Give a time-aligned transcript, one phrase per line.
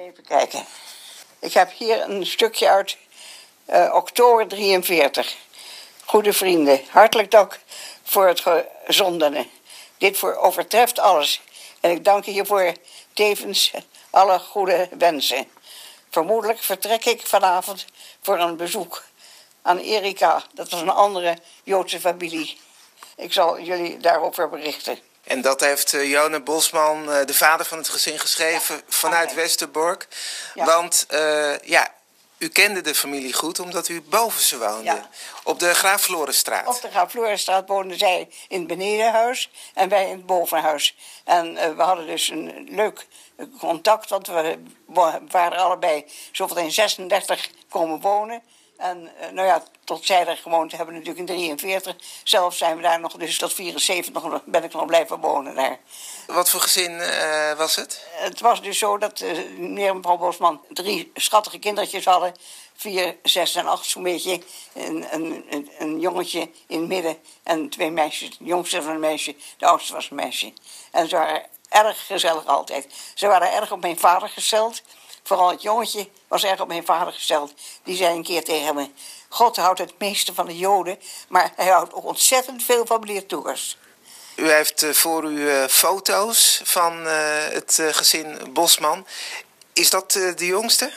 [0.00, 0.64] Even kijken.
[1.38, 2.96] Ik heb hier een stukje uit
[3.70, 5.36] uh, oktober 43.
[6.04, 7.60] Goede vrienden, hartelijk dank
[8.02, 8.42] voor het
[8.84, 9.46] gezondene.
[9.98, 11.42] Dit overtreft alles.
[11.80, 12.74] En ik dank hiervoor
[13.12, 13.72] tevens
[14.10, 15.50] alle goede wensen.
[16.10, 17.84] Vermoedelijk vertrek ik vanavond
[18.20, 19.04] voor een bezoek
[19.62, 20.42] aan Erika.
[20.54, 22.58] Dat was een andere Joodse familie.
[23.16, 25.09] Ik zal jullie daarover berichten.
[25.30, 29.34] En dat heeft uh, Jone Bosman, uh, de vader van het gezin, geschreven ja, vanuit
[29.34, 30.08] Westerbork.
[30.54, 30.64] Ja.
[30.64, 31.92] Want uh, ja,
[32.38, 34.84] u kende de familie goed omdat u boven ze woonde.
[34.84, 35.08] Ja.
[35.44, 36.66] Op de Graaf Florenstraat.
[36.66, 40.96] Op de Graaf Florenstraat woonden zij in het benedenhuis en wij in het bovenhuis.
[41.24, 43.06] En we hadden dus een leuk
[43.58, 44.58] contact, want we
[45.30, 48.42] waren allebei zoveel in 36 komen wonen.
[48.80, 51.96] En uh, nou ja, tot zij er gewoond hebben natuurlijk in 43.
[52.24, 55.78] Zelf zijn we daar nog, dus tot 74 nog, ben ik nog blijven wonen daar.
[56.26, 58.06] Wat voor gezin uh, was het?
[58.10, 62.34] Het was dus zo dat uh, meneer en mevrouw Bosman drie schattige kindertjes hadden.
[62.74, 64.40] Vier, zes en acht zo'n beetje.
[64.72, 68.38] Een, een, een, een, jongetje in het midden en twee meisjes.
[68.38, 70.52] De jongste was een meisje, de oudste was een meisje.
[70.90, 72.86] En ze waren erg gezellig altijd.
[73.14, 74.82] Ze waren erg op mijn vader gesteld.
[75.22, 77.54] Vooral het jongetje was erg op mijn vader gesteld.
[77.84, 78.88] Die zei een keer tegen me:
[79.28, 83.26] God houdt het meeste van de Joden, maar hij houdt ook ontzettend veel van meneer
[83.26, 83.78] Toers.
[84.36, 87.12] U heeft eh, voor u uh, foto's van uh,
[87.48, 89.06] het gezin Bosman.
[89.72, 90.92] Is dat de jongste?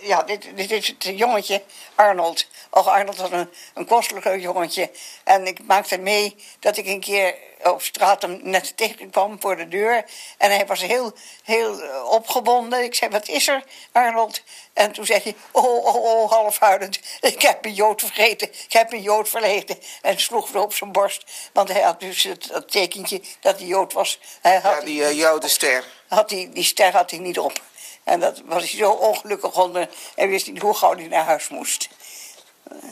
[0.00, 1.62] ja, dit, dit, is het jongetje
[1.94, 2.46] Arnold.
[2.70, 4.90] Och, Arnold was een, een kostelijk jongetje.
[5.24, 7.34] En ik maakte mee dat ik een keer
[7.70, 10.04] op straat hem net tegenkwam voor de deur.
[10.38, 11.12] En hij was heel,
[11.44, 12.84] heel eh, opgewonden.
[12.84, 13.62] Ik zei, wat is er,
[13.92, 14.42] Arnold?
[14.72, 17.00] En toen zei hij, oh, oh, oh, halfhuilend.
[17.20, 18.48] Ik heb een jood vergeten.
[18.48, 19.78] Ik heb een jood vergeten.
[20.02, 21.24] En sloeg op zijn borst.
[21.52, 24.18] Want hij had dus het, het tekentje dat hij jood was.
[24.40, 25.84] Hij had ja, die uh, jodenster.
[26.08, 27.60] Had die, die ster had hij niet op.
[28.04, 29.88] En dat was hij zo ongelukkig onder.
[30.14, 31.88] En wist niet hoe gauw hij naar huis moest.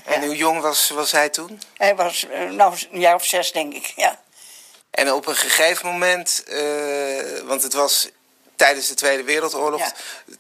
[0.04, 1.60] En hoe jong was, was hij toen?
[1.76, 4.20] Hij was uh, nou, een jaar of zes, denk ik, ja.
[4.90, 8.08] En op een gegeven moment, uh, want het was
[8.56, 9.92] tijdens de Tweede Wereldoorlog, ja.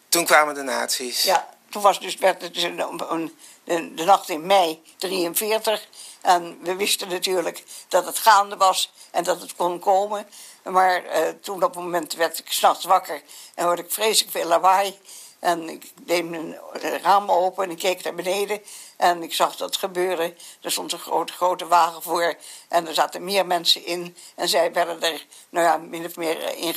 [0.08, 1.22] toen kwamen de nazi's.
[1.22, 2.78] Ja, toen was dus, werd het dus een,
[3.12, 5.88] een, de, nacht in mei 43.
[6.20, 10.28] En we wisten natuurlijk dat het gaande was en dat het kon komen.
[10.62, 13.22] Maar uh, toen op het moment werd ik s'nachts wakker
[13.54, 14.98] en hoorde ik vreselijk veel lawaai.
[15.38, 16.58] En ik deed mijn
[17.02, 18.62] raam open en ik keek naar beneden.
[18.96, 20.38] En ik zag dat gebeuren.
[20.60, 22.34] Er stond een grote, grote wagen voor.
[22.68, 24.16] En er zaten meer mensen in.
[24.34, 26.74] En zij werden er, nou ja, min of meer in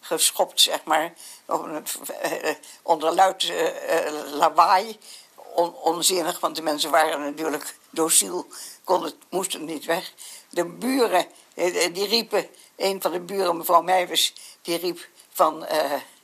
[0.00, 1.12] geschopt, zeg maar.
[1.46, 3.52] Eh, onder luid
[4.32, 4.98] lawaai.
[5.54, 5.74] On,
[6.40, 8.46] want de mensen waren natuurlijk dociel.
[8.84, 10.12] Konden, moesten niet weg.
[10.50, 11.26] De buren,
[11.92, 12.48] die riepen...
[12.76, 15.66] Een van de buren, mevrouw Meijers, die riep van...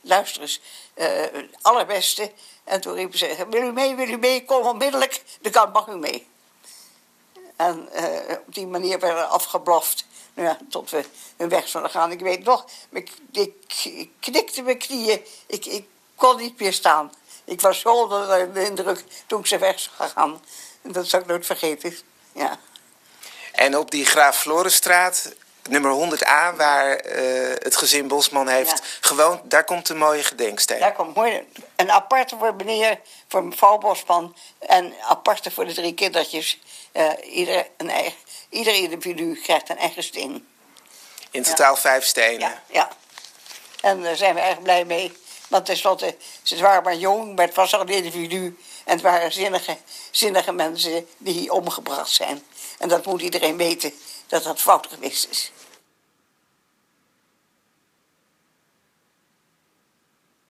[0.01, 0.61] luister eens,
[1.61, 2.31] allerbeste
[2.63, 5.87] en toen riepen ze, wil u mee, wil u mee, kom onmiddellijk, de kant mag
[5.87, 6.27] u mee.
[7.55, 10.05] En uh, op die manier werden afgebloft.
[10.33, 11.05] Nou ja, tot we
[11.37, 12.11] hun weg zouden gaan.
[12.11, 15.25] Ik weet nog, ik, ik, ik knikte mijn knieën.
[15.45, 17.11] Ik, ik kon niet meer staan.
[17.47, 20.41] Ik was zo onder de indruk toen ik ze weg zou gaan.
[20.81, 21.97] En dat zal ik nooit vergeten.
[22.31, 22.59] Ja.
[23.51, 25.33] En op die Graaf Florenstraat
[25.69, 28.83] nummer 100a, waar uh, het gezin Bosman heeft ja.
[29.01, 30.79] gewoond, daar komt een mooie gedenksteen.
[30.79, 35.93] Daar komt mooi, een aparte voor meneer, voor mevrouw Bosman en aparte voor de drie
[35.93, 36.59] kindertjes.
[36.93, 38.13] Uh, ieder, een eigen,
[38.49, 40.47] ieder individu krijgt een eigen steen.
[41.31, 41.81] In totaal ja.
[41.81, 42.39] vijf stenen?
[42.39, 42.89] Ja, ja.
[43.81, 45.17] En daar zijn we erg blij mee.
[45.47, 48.57] Want tenslotte, ze waren maar jong, maar het was al een individu.
[48.85, 49.77] En het waren zinnige,
[50.11, 52.43] zinnige mensen die omgebracht zijn.
[52.79, 53.93] En dat moet iedereen weten
[54.27, 55.51] dat dat fout geweest is.